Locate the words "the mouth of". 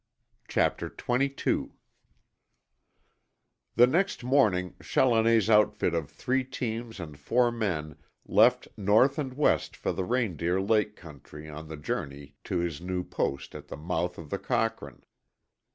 13.67-14.31